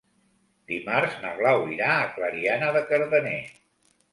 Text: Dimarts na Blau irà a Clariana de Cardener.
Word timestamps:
Dimarts 0.71 1.17
na 1.25 1.33
Blau 1.41 1.67
irà 1.75 1.91
a 1.99 2.09
Clariana 2.17 2.73
de 2.79 2.85
Cardener. 2.89 3.39